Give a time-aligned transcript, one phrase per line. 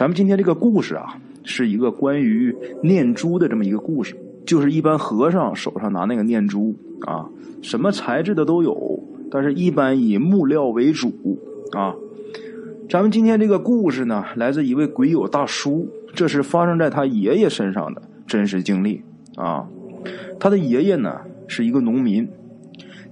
[0.00, 4.16] 咱们今天这个故事啊，是一个关于念珠的这么一个故事，
[4.46, 7.28] 就是一般和尚手上拿那个念珠啊，
[7.60, 8.98] 什么材质的都有，
[9.30, 11.12] 但是一般以木料为主
[11.76, 11.94] 啊。
[12.88, 19.02] 咱们今天这个故事呢，来自一位鬼友大叔，这是发生在他爷爷身上的真实经历
[19.36, 19.68] 啊。
[20.38, 22.26] 他的爷爷呢是一个农民，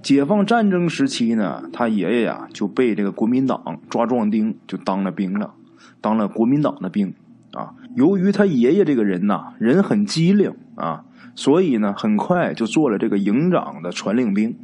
[0.01, 5.53] 解放战争时期呢，他爷爷呀就被这个国民党抓壮丁，就当了兵了。
[6.01, 7.13] 当了国民党的兵
[7.51, 11.03] 啊，由于他爷爷这个人呐，人很机灵啊，
[11.35, 14.55] 所以呢，很快就做了这个营长的传令兵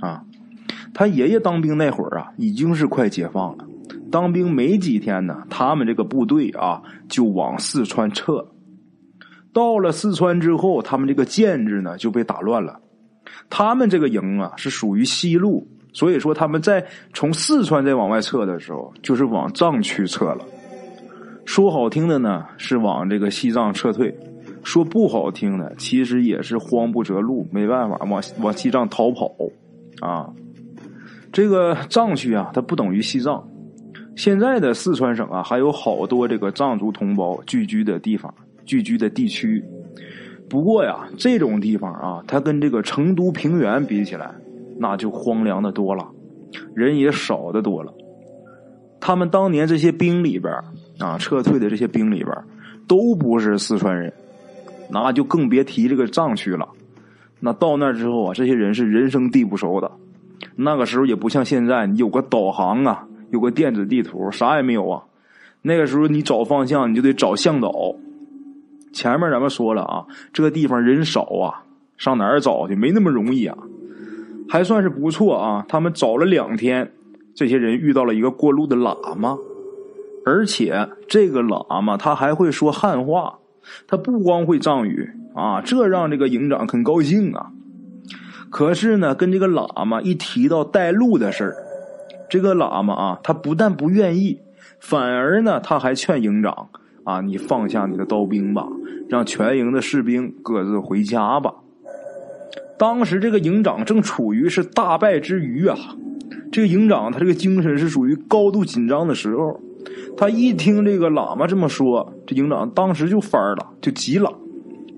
[0.00, 0.24] 啊。
[0.92, 3.66] 他爷爷当兵那会儿啊，已经是快解放了。
[4.10, 8.46] 当兵没几天呢，他们这个部队啊，就往四川撤。
[9.52, 12.80] 到了四川之后，他们这个建制呢就被打乱了。
[13.50, 20.44] 他们这个营啊，是属于西路，所以说他们在从四川再往外撤的时候，就是往藏区撤了。
[21.46, 24.12] 说好听的呢，是往这个西藏撤退；
[24.62, 29.30] 说不好听的，其实也是慌不择路，没办法往往西藏逃跑
[30.00, 30.28] 啊。
[31.32, 33.46] 这个藏区啊，它不等于西藏。
[34.16, 38.32] 现在的四川省啊，还有好多这个藏族同胞聚居的地方、
[38.64, 39.62] 聚居的地区。
[40.48, 44.30] 不过呀，这种地方啊，它跟这个成都平原比起来，
[44.78, 46.08] 那就荒凉的多了，
[46.74, 47.92] 人也少的多了。
[49.06, 50.50] 他们当年这些兵里边
[50.98, 52.34] 啊，撤退的这些兵里边
[52.88, 54.10] 都不是四川人，
[54.90, 56.66] 那就更别提这个藏区了。
[57.38, 59.92] 那到那之后啊，这些人是人生地不熟的。
[60.56, 65.02] 那个时候也不像现在，你有个导航啊，有个电子地图，啥也没有啊。
[65.60, 67.94] 那个时候你找方向，你就得找向导。
[68.94, 71.64] 前面咱们说了啊，这个地方人少啊，
[71.98, 72.74] 上哪儿找去？
[72.74, 73.54] 没那么容易啊。
[74.48, 76.90] 还算是不错啊，他们找了两天。
[77.34, 79.36] 这些人遇到了一个过路的喇嘛，
[80.24, 83.38] 而且这个喇嘛他还会说汉话，
[83.88, 87.50] 他不光会藏语啊，这让这个营长很高兴啊。
[88.50, 91.56] 可是呢，跟这个喇嘛一提到带路的事儿，
[92.30, 94.38] 这个喇嘛啊，他不但不愿意，
[94.78, 96.68] 反而呢，他还劝营长
[97.02, 98.68] 啊，你放下你的刀兵吧，
[99.08, 101.52] 让全营的士兵各自回家吧。
[102.78, 105.76] 当时这个营长正处于是大败之余啊。
[106.54, 109.60] 这个营长他这个精神是属于高度紧张的时候，
[110.16, 114.32] 他一听这个喇嘛这么说，这营长当时就翻了，就急了。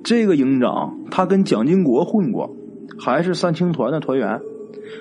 [0.05, 2.55] 这个营长他跟蒋经国混过，
[2.99, 4.39] 还是三青团的团员。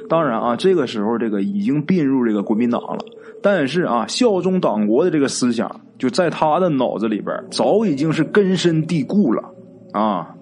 [0.08, 3.00] 当然啊，这个时候这个已经并入这个国民党了，
[3.44, 9.44] 但是啊，效忠党国的这个思想就在他的脑子里边早已经是根深蒂固了
[9.92, 10.34] 啊。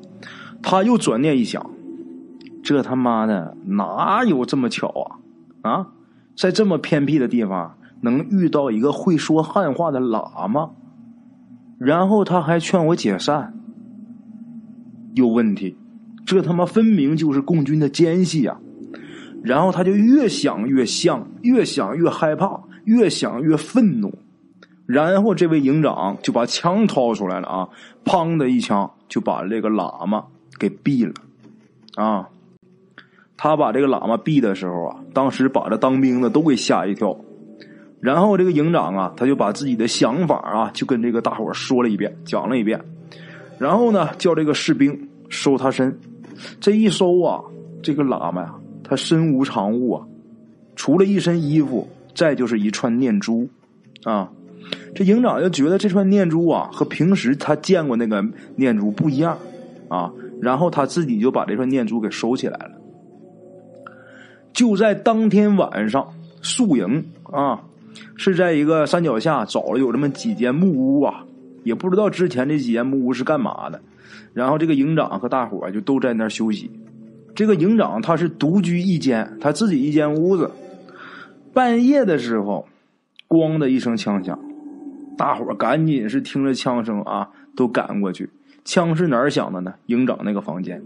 [0.61, 1.71] 他又转念一想，
[2.63, 4.87] 这他妈的哪有这么巧
[5.63, 5.87] 啊啊！
[6.35, 10.71] 在这么偏僻的地方，能遇到一个会说汉话的喇嘛，
[11.77, 13.53] 然后他还劝我解散，
[15.13, 15.77] 有问题，
[16.25, 18.57] 这他妈分明就是共军的奸细呀！
[19.43, 24.17] 然后他就越想越像，越想越害怕，越想越愤怒，
[24.85, 27.69] 然后这位营长就把枪掏出来了啊，
[28.05, 30.25] 砰的一枪就把这个喇嘛
[30.57, 31.13] 给毙了，
[31.95, 32.29] 啊！
[33.43, 37.13] 他把这个喇嘛毙的时候啊，当时把这当兵的都给吓一跳。
[37.99, 42.79] 然后这个营长啊，他就把自己的想法啊，就跟这个大伙说了一遍，讲了一遍。
[43.59, 45.99] 然后呢，叫这个士兵收他身。
[46.61, 47.43] 这一收啊，
[47.81, 50.07] 这个喇嘛呀，他身无长物啊，
[50.77, 53.49] 除了一身衣服，再就是一串念珠
[54.05, 54.31] 啊。
[54.95, 58.25] 这营长就觉得这串念珠啊，和平时他见过那个
[58.55, 59.37] 念珠不一样
[59.89, 60.09] 啊。
[60.41, 62.79] 然后他自己就把这串念珠给收起来了。
[64.53, 66.07] 就在当天晚上
[66.41, 67.59] 宿营啊，
[68.15, 71.25] 是在一个山脚下找了有这么几间木屋啊，
[71.63, 73.81] 也不知道之前这几间木屋是干嘛的。
[74.33, 76.69] 然后这个营长和大伙就都在那儿休息。
[77.33, 80.51] 这个营长他是独居一间，他自己一间屋子。
[81.51, 82.67] 半夜的时候，
[83.27, 84.39] 咣的一声枪响，
[85.17, 88.29] 大伙赶紧是听着枪声啊，都赶过去。
[88.63, 89.73] 枪是哪儿响的呢？
[89.87, 90.81] 营长那个房间。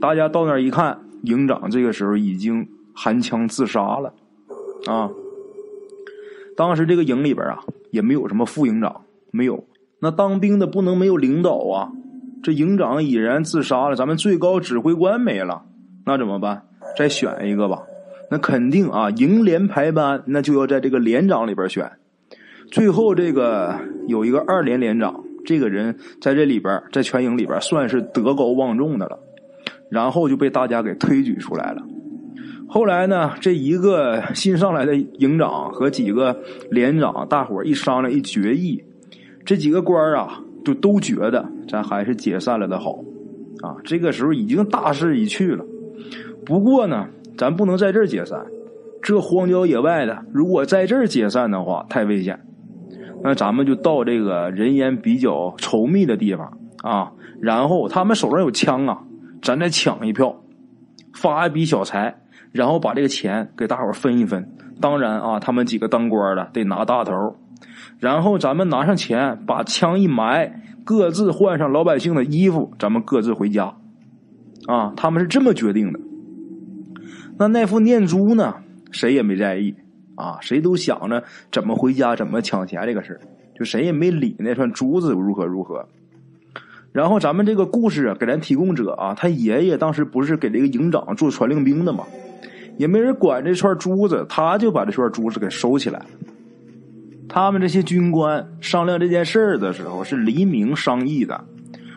[0.00, 0.98] 大家到那儿一看。
[1.26, 4.14] 营长这个时候已经含枪自杀了，
[4.86, 5.10] 啊！
[6.56, 9.64] 当时这个营里边啊也没有什么副营长，没有。
[10.00, 11.92] 那当兵的不能没有领导啊！
[12.42, 15.64] 这营长已然自杀了，咱们最高指挥官没了，
[16.04, 16.62] 那怎么办？
[16.96, 17.82] 再选一个吧。
[18.30, 21.90] 那肯定啊，营连排班，那就要在这个连长里边选。
[22.70, 29.18] 最后这个有一个二连连长，这个人在这里边，在全营里边算是德高望重的了。
[29.90, 31.82] 然后就被大家给推举出来了。
[32.68, 36.36] 后来呢，这一个新上来的营长和几个
[36.70, 38.82] 连长，大伙一商量一决议，
[39.44, 42.92] 这几个官啊，就都觉得咱还是解散了的好，
[43.62, 45.64] 啊，这个时候已经大势已去了。
[46.44, 47.06] 不过呢，
[47.38, 48.44] 咱不能在这儿解散，
[49.00, 52.40] 这荒郊野外的，如果在这儿解散的话，太危险。
[53.22, 59.02] 那咱们就到这个人烟比较稠密的地方啊，然后他们手上有枪啊，
[59.42, 60.42] 咱再抢一票，
[61.14, 62.16] 发一笔小财，
[62.52, 64.48] 然后把这个钱给大伙分一分。
[64.80, 67.12] 当然啊，他们几个当官的得拿大头。
[67.98, 73.76] 然后咱们拿上钱，把枪一埋，各自换上老百姓的衣服，咱们各自回家。
[74.66, 76.00] 啊，他们是这么决定的。
[77.38, 78.56] 那那副念珠呢？
[78.92, 79.74] 谁也没在意
[80.14, 83.20] 啊，谁都想着怎么回家，怎么抢钱这个事
[83.58, 85.88] 就谁也没理那串珠子如何如何。
[86.96, 92.04] 然后咱们这个故事给咱提供者啊，他爷爷当时不是给这个营长做传令兵的吗？
[92.78, 96.00] 也没人管这串珠子，他就把这串珠子给收起来。
[97.28, 101.44] 他们这些军官商量这件事儿的时候是黎明商议的，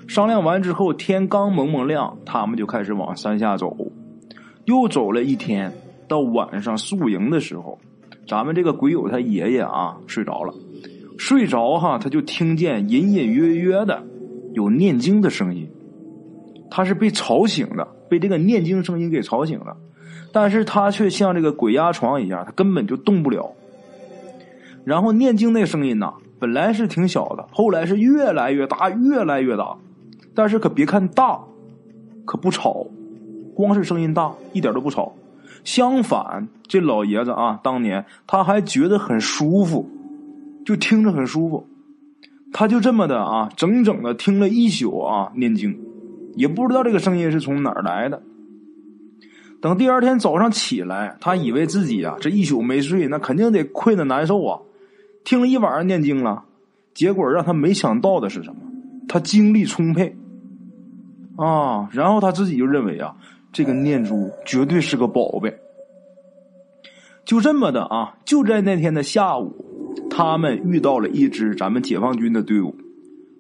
[0.06, 3.74] 商量完之后天刚蒙蒙亮，他们就开始往山下走。
[4.66, 5.72] 又走了一天，
[6.10, 7.80] 到晚上宿营的时候，
[8.28, 10.54] 咱们这个鬼友他爷爷啊睡着了，
[11.18, 14.04] 睡着哈他就听见隐隐约约的
[14.54, 15.70] 有念经的声音，
[16.70, 19.78] 他是被吵醒的，被这个念经声音给吵醒了，
[20.32, 23.52] 但是他却像这个鬼压床一样，他根本就动不了。
[24.86, 29.78] 然后念经那声音呐，本来是挺小的，后来是越来越大，越来越大，
[30.34, 31.40] 但是可别看大，
[32.26, 32.88] 可不吵。
[33.56, 35.14] 光是声音大，一点都不吵。
[35.66, 39.90] 相反，这老爷子啊，当年他还觉得很舒服，
[40.66, 41.68] 就听着很舒服。
[42.52, 45.80] 他就这么的啊，整整的听了一宿啊，念经，
[46.36, 48.22] 也不知道这个声音是从哪儿来的。
[49.62, 54.60] 等第二天早上起来，他以为自己啊这一宿没睡，那肯定得困得难受啊。
[55.24, 56.44] 听了一晚上念经了，
[56.94, 58.62] 结果让他没想到的是什么？
[59.08, 60.16] 他精力充沛
[61.36, 63.16] 啊，然后他自己就认为啊。
[63.52, 65.58] 这个念珠绝对是个宝贝。
[67.26, 69.66] 就这么的啊，就在那天的下午，
[70.20, 72.76] 他们遇到了一支咱们解放军的队伍。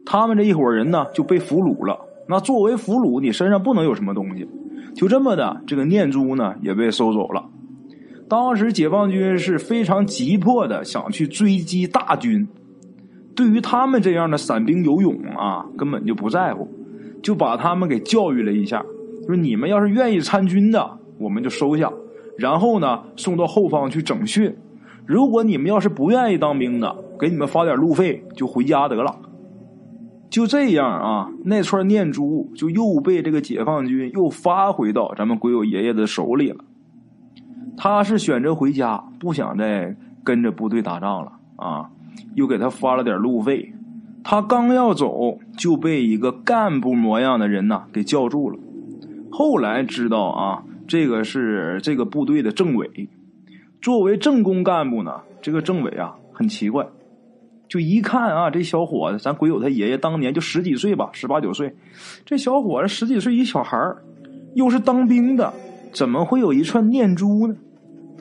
[0.06, 2.00] 他们这一伙人呢就被俘虏了。
[2.26, 4.48] 那作为俘虏，你身上不能有什么东西。
[4.96, 7.44] 就这么的，这个念珠呢也被收走了。
[8.30, 12.48] 当时解放军是非常急迫的想去追击大军，
[13.36, 16.66] 对于他们这样的散兵游勇啊，根本就不在乎，
[17.22, 18.86] 就把他们给教育了一下。
[19.28, 21.92] 说你们要是愿意参军的，我们就收下，
[22.38, 24.56] 然后呢送到后方去整训。
[25.09, 29.17] 如果你们要是不愿意当兵的，给你们发点路费，就回家得了。
[30.29, 36.63] 就这样啊，那串念珠就又被这个解放军又发回到咱们鬼友爷爷的手里了。
[37.75, 41.89] 他是选择回家，不想再跟着部队打仗了啊，
[42.35, 43.73] 又给他发了点路费。
[44.23, 48.59] 他刚要走，就被一个干部模样的人呐给叫住了。
[49.31, 53.09] 后来知道啊，这个是这个部队的政委。
[53.81, 56.86] 作为政工干部呢，这个政委啊很奇怪，
[57.68, 61.74] 就一看啊，这小伙子，咱鬼友他爷爷当年就十几岁吧，十八九岁，
[62.26, 63.78] 这小伙子十几岁一小孩
[64.56, 65.54] 又是当兵的，
[65.94, 67.56] 怎么会有一串念珠呢？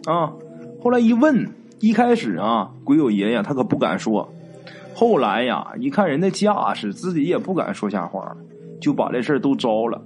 [0.05, 0.33] 啊，
[0.81, 1.49] 后来一问，
[1.81, 4.33] 一开始啊，鬼友爷爷他可不敢说，
[4.95, 8.37] 后来呀，一看人的架势，自己也不敢说瞎话，
[8.81, 10.01] 就把这事都招了。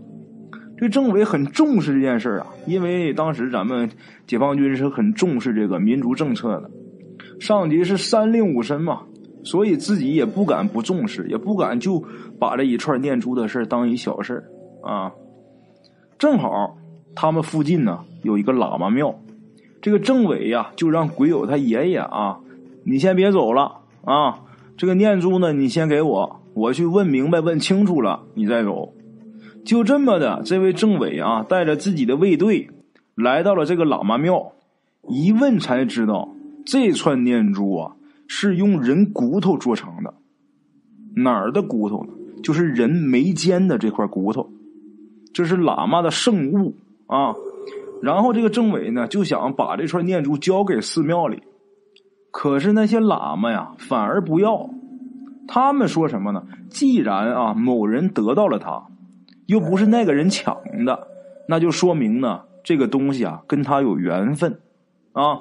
[0.82, 3.88] 这政委很重视这件事啊，因为当时咱们
[4.26, 6.68] 解放军是很重视这个民族政策的，
[7.38, 9.02] 上级是三令五申嘛，
[9.44, 12.02] 所以自己也不敢不重视，也不敢就
[12.40, 14.42] 把这一串念珠的事当一小事
[14.82, 15.12] 啊。
[16.18, 16.76] 正好
[17.14, 19.14] 他们附近呢有一个喇嘛庙，
[19.80, 22.40] 这个政委呀就让鬼友他爷爷啊，
[22.82, 24.40] 你先别走了啊，
[24.76, 28.92] 这个念珠呢你先给我，我去问明白问清楚了，你再走。
[29.64, 32.69] 就这么的，这位政委啊，带着自己的卫队
[33.14, 34.52] 来到了这个喇嘛庙，
[35.09, 36.35] 一问才知道，
[36.66, 40.14] 这串念珠啊是用人骨头做成的。
[41.14, 42.12] 哪儿的骨头呢？
[42.42, 44.50] 就是人眉间的这块骨头，
[45.33, 46.75] 这是喇嘛的圣物
[47.07, 47.35] 啊。
[48.02, 51.40] 然后这个政委呢就想把这串念珠交给寺庙里，
[52.33, 54.71] 可是那些喇嘛呀反而不要，
[55.47, 56.42] 他们说什么呢？
[56.69, 58.88] 既然啊某人得到了它。
[59.46, 61.08] 又不是那个人抢的，
[61.49, 64.58] 那就说明呢，这个东西啊跟他有缘分，
[65.12, 65.38] 啊，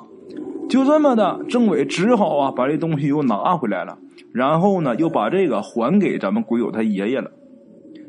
[0.69, 3.97] 就这么的，政委只好啊把这东西又拿回来了，
[4.33, 7.31] 然后呢又把这个还给咱们鬼友他爷爷了。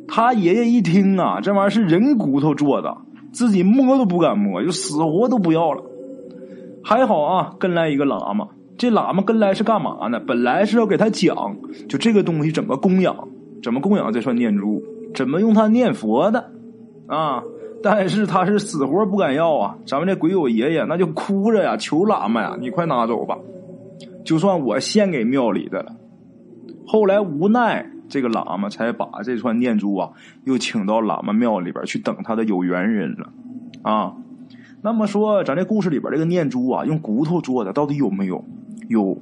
[0.08, 2.96] 他爷爷一听啊，这玩意儿是人骨头做的，
[3.32, 5.82] 自己摸都不敢摸，就死活都不要了。
[6.84, 10.20] 还好啊，跟来一个喇嘛，这喇嘛跟来是干嘛呢？
[10.20, 11.56] 本来是要给他讲，
[11.88, 13.16] 就这个东西怎么供养，
[13.62, 14.82] 怎么供养这串念珠，
[15.14, 16.50] 怎么用它念佛的
[17.06, 17.42] 啊。
[17.84, 19.76] 但是他是死活不敢要啊！
[19.84, 23.36] 咱们这鬼友爷爷那就哭着呀，求喇嘛呀，你快拿走吧，
[24.24, 25.96] 就算我献给庙里的了。
[26.86, 30.10] 后来无奈，这个喇嘛才把这串念珠啊，
[30.44, 33.32] 又请到喇嘛庙里边去等他的有缘人了
[33.82, 34.14] 啊。
[34.80, 38.44] 那么说，咱这故事里边这个念珠啊，用骨头做的，到底有没有？
[38.88, 39.18] 有，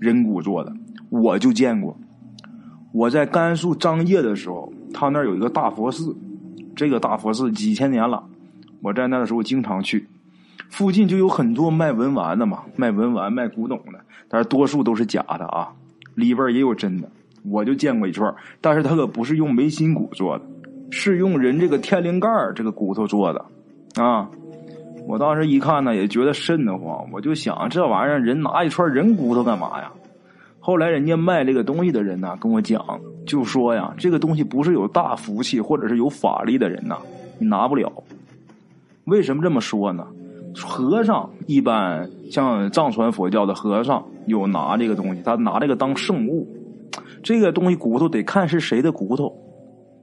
[0.00, 0.72] 人骨做的，
[1.10, 1.94] 我就见过。
[2.92, 6.16] 我在甘肃张掖的时候，他那儿有一个大佛寺。
[6.76, 8.22] 这个大佛寺几千年了，
[8.80, 10.06] 我在那的时候经常去，
[10.70, 15.72] 附近就有很多卖文玩的嘛，卖文玩、卖古董的，但是多数都是假的啊，
[16.14, 17.10] 里边也有真的。
[17.44, 20.44] 我就见过一串，但是它可不是用眉心骨做的，
[20.90, 23.44] 是用人这个天灵盖这个骨头做的
[24.00, 24.28] 啊。
[25.08, 29.90] 我当时一看呢，也觉得瘆得慌，我就想这玩意儿人拿一串人骨头干嘛呀？
[30.68, 36.98] 后来人家卖这个东西的人呢，跟我讲，就说呀，这个东西不是有大福气或者是有法力的人呐，
[37.38, 37.90] 你拿不了。
[39.06, 40.06] 为什么这么说呢？
[40.54, 46.46] 和尚一般像藏传佛教的和尚有拿这个东西，他拿这个当圣物。
[47.22, 49.34] 这个东西骨头得看是谁的骨头。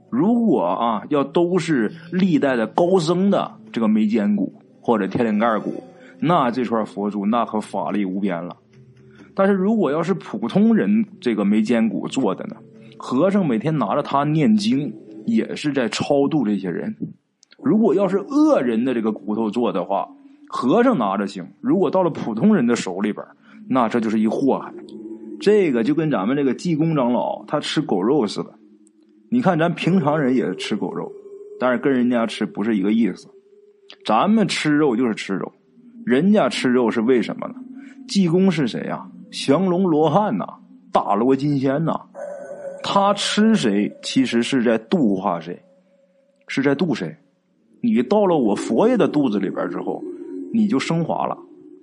[0.10, 5.84] 如果啊，要都是历代的高僧的这个眉间骨或者天灵盖骨，
[6.20, 8.58] 那这串佛珠那可法力无边了。
[9.36, 12.56] 但是如果要是普通人这个眉间骨做的呢，
[12.98, 14.94] 和尚每天拿着它念经，
[15.26, 16.96] 也是在超度这些人。
[17.62, 20.08] 如果要是恶人的这个骨头做的话，
[20.48, 23.26] 和尚拿着行；如果到了普通人的手里边，
[23.68, 24.74] 那这就是一祸害。
[25.40, 28.54] 这个就跟咱们这个济公长老他吃狗肉似的。
[29.30, 31.12] 你看咱平常人也吃狗肉，
[31.60, 33.28] 但是跟人家吃不是一个意思。
[34.06, 35.52] 咱们吃肉就是吃肉，
[36.06, 37.56] 人家吃肉是为什么呢？
[38.08, 39.06] 济公是谁呀？
[39.32, 40.46] 降龙罗汉呐，
[40.92, 42.00] 大罗金仙呐，
[42.84, 45.62] 他吃谁，其实是在度化谁，
[46.48, 47.16] 是在度谁。
[47.82, 50.04] 你到了我佛爷的肚子里边之后，
[50.54, 51.38] 你就升华了。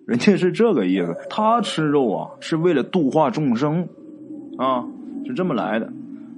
[0.06, 3.88] 人家是这个意思，他吃肉啊，是为了度化众生
[4.58, 4.84] 啊，
[5.26, 5.92] 是这么来的。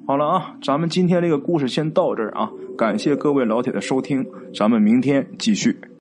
[0.07, 5.94] 好了啊，咱们今天这个故事先到这儿啊，感谢各位老铁的收听，咱们明天继续。